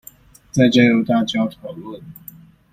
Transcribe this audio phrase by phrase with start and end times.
[0.49, 2.01] 再交由大家討論